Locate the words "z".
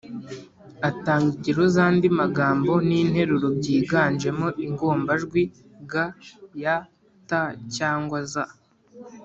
1.73-1.77, 8.31-8.33